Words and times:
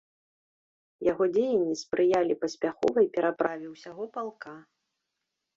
Яго 1.11 1.23
дзеянні 1.35 1.75
спрыялі 1.83 2.37
паспяховай 2.45 3.11
пераправе 3.19 3.65
ўсяго 3.75 4.03
палка. 4.17 4.57